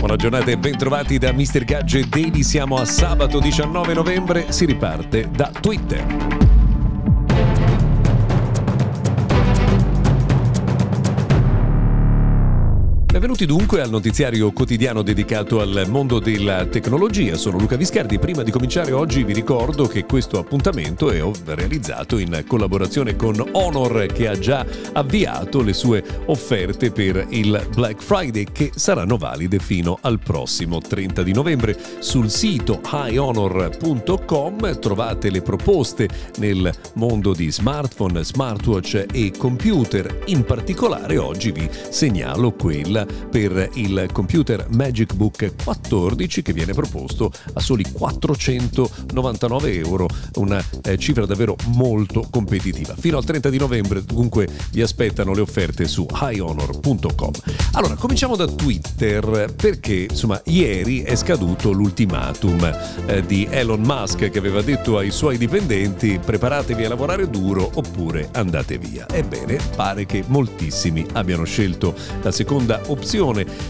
[0.00, 1.62] Buona giornata e bentrovati da Mr.
[1.62, 2.42] Gadget Daily.
[2.42, 6.39] Siamo a sabato 19 novembre, si riparte da Twitter.
[13.20, 17.36] Benvenuti dunque al notiziario quotidiano dedicato al mondo della tecnologia.
[17.36, 18.18] Sono Luca Viscardi.
[18.18, 24.06] Prima di cominciare oggi vi ricordo che questo appuntamento è realizzato in collaborazione con Honor
[24.06, 29.98] che ha già avviato le sue offerte per il Black Friday che saranno valide fino
[30.00, 31.78] al prossimo 30 di novembre.
[31.98, 40.22] Sul sito highhonor.com trovate le proposte nel mondo di smartphone, smartwatch e computer.
[40.28, 47.30] In particolare oggi vi segnalo quella per il computer Magic Book 14 che viene proposto
[47.52, 52.94] a soli 499 euro, una eh, cifra davvero molto competitiva.
[52.98, 57.32] Fino al 30 di novembre dunque vi aspettano le offerte su highhonor.com.
[57.72, 64.38] Allora, cominciamo da Twitter perché insomma ieri è scaduto l'ultimatum eh, di Elon Musk che
[64.38, 69.06] aveva detto ai suoi dipendenti preparatevi a lavorare duro oppure andate via.
[69.08, 72.99] Ebbene, pare che moltissimi abbiano scelto la seconda opzione.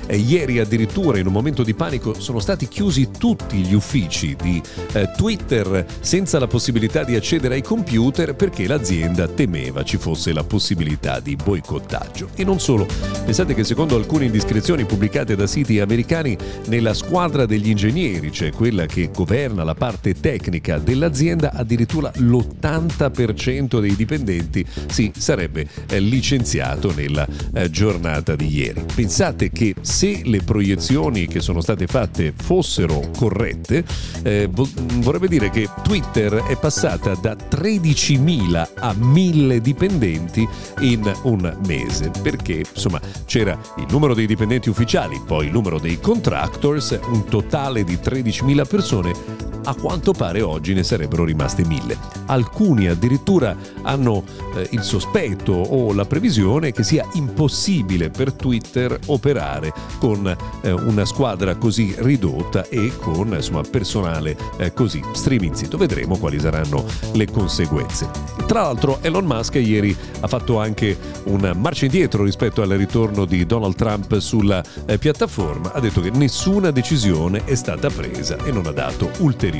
[0.06, 4.60] Eh, ieri addirittura in un momento di panico sono stati chiusi tutti gli uffici di
[4.92, 10.44] eh, Twitter senza la possibilità di accedere ai computer perché l'azienda temeva ci fosse la
[10.44, 12.30] possibilità di boicottaggio.
[12.34, 12.86] E non solo,
[13.24, 16.36] pensate che secondo alcune indiscrezioni pubblicate da siti americani
[16.66, 23.94] nella squadra degli ingegneri, cioè quella che governa la parte tecnica dell'azienda, addirittura l'80% dei
[23.94, 28.84] dipendenti si sarebbe eh, licenziato nella eh, giornata di ieri.
[28.92, 29.18] Pensate
[29.52, 33.84] che se le proiezioni che sono state fatte fossero corrette,
[34.22, 40.48] eh, vorrebbe dire che Twitter è passata da 13.000 a 1.000 dipendenti
[40.80, 46.00] in un mese, perché insomma c'era il numero dei dipendenti ufficiali, poi il numero dei
[46.00, 51.96] contractors, un totale di 13.000 persone a quanto pare oggi ne sarebbero rimaste mille.
[52.26, 54.24] Alcuni addirittura hanno
[54.56, 60.26] eh, il sospetto o la previsione che sia impossibile per Twitter operare con
[60.62, 65.76] eh, una squadra così ridotta e con insomma, personale eh, così striminzito.
[65.76, 68.10] Vedremo quali saranno le conseguenze.
[68.46, 73.46] Tra l'altro Elon Musk ieri ha fatto anche un marcia indietro rispetto al ritorno di
[73.46, 78.66] Donald Trump sulla eh, piattaforma, ha detto che nessuna decisione è stata presa e non
[78.66, 79.59] ha dato ulteriori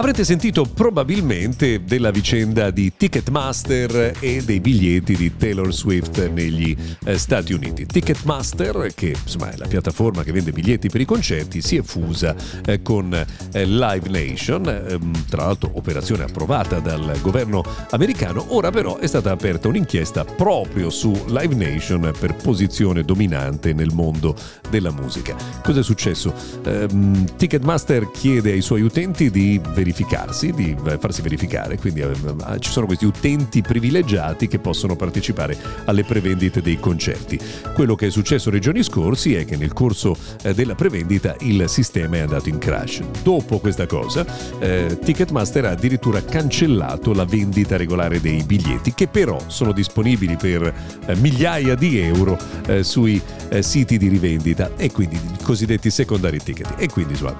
[0.00, 7.18] Avrete sentito probabilmente della vicenda di Ticketmaster e dei biglietti di Taylor Swift negli eh,
[7.18, 7.84] Stati Uniti.
[7.84, 12.36] Ticketmaster, che insomma è la piattaforma che vende biglietti per i concerti, si è fusa
[12.64, 18.54] eh, con eh, Live Nation, ehm, tra l'altro operazione approvata dal governo americano.
[18.54, 24.36] Ora però è stata aperta un'inchiesta proprio su Live Nation per posizione dominante nel mondo
[24.70, 25.34] della musica.
[25.60, 26.32] Cosa è successo?
[26.62, 32.14] Ehm, Ticketmaster chiede ai suoi utenti di verificare verificarsi, di farsi verificare, quindi eh,
[32.58, 35.56] ci sono questi utenti privilegiati che possono partecipare
[35.86, 37.38] alle prevendite dei concerti.
[37.74, 41.68] Quello che è successo nei giorni scorsi è che nel corso eh, della prevendita il
[41.68, 43.00] sistema è andato in crash.
[43.22, 44.26] Dopo questa cosa,
[44.58, 50.62] eh, Ticketmaster ha addirittura cancellato la vendita regolare dei biglietti, che però sono disponibili per
[51.06, 56.38] eh, migliaia di euro eh, sui eh, siti di rivendita e quindi i cosiddetti secondary
[56.38, 56.74] ticket.
[56.76, 57.36] E quindi insomma,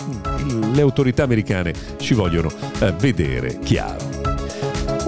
[0.73, 2.51] le autorità americane ci vogliono vogliono
[2.81, 4.18] eh, vedere chiaro.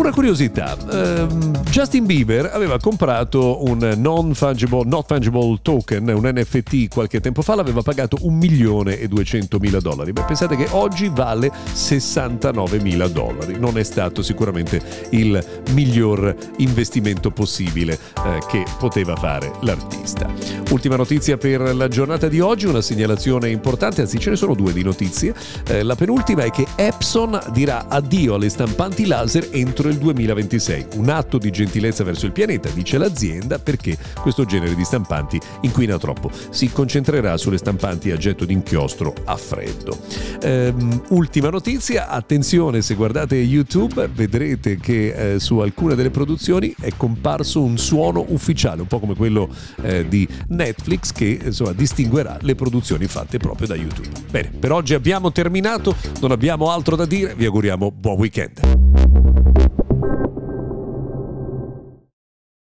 [0.00, 6.88] Una curiosità, ehm, Justin Bieber aveva comprato un non fungible, not fungible token, un NFT
[6.88, 10.14] qualche tempo fa, l'aveva pagato un milione e 200 mila dollari.
[10.14, 13.58] Beh, pensate che oggi vale 69 mila dollari.
[13.58, 14.80] Non è stato sicuramente
[15.10, 20.32] il miglior investimento possibile eh, che poteva fare l'artista.
[20.70, 24.72] Ultima notizia per la giornata di oggi, una segnalazione importante, anzi ce ne sono due
[24.72, 25.34] di notizie.
[25.66, 30.86] Eh, la penultima è che Epson dirà addio alle stampanti laser entro il 2026.
[30.96, 35.98] Un atto di gentilezza verso il pianeta, dice l'azienda, perché questo genere di stampanti inquina
[35.98, 36.30] troppo.
[36.50, 39.98] Si concentrerà sulle stampanti a getto d'inchiostro a freddo.
[40.42, 46.90] Ehm, ultima notizia, attenzione se guardate YouTube vedrete che eh, su alcune delle produzioni è
[46.96, 49.48] comparso un suono ufficiale, un po' come quello
[49.82, 54.08] eh, di Netflix che insomma distinguerà le produzioni fatte proprio da YouTube.
[54.30, 59.39] Bene, per oggi abbiamo terminato, non abbiamo altro da dire, vi auguriamo buon weekend.